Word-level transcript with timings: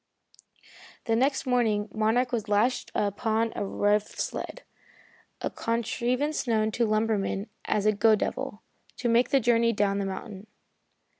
The 1.05 1.15
next 1.15 1.45
morning 1.45 1.87
Monarch 1.93 2.31
was 2.31 2.49
lashed 2.49 2.91
upon 2.95 3.53
a 3.55 3.63
rough 3.63 4.07
sled 4.19 4.63
a 5.41 5.51
contrivance 5.51 6.47
known 6.47 6.71
to 6.71 6.87
lumbermen 6.87 7.49
as 7.65 7.85
a 7.85 7.91
"go 7.91 8.15
devil" 8.15 8.63
to 8.97 9.07
make 9.07 9.29
the 9.29 9.39
journey 9.39 9.73
down 9.73 9.99
the 9.99 10.05
mountain. 10.07 10.47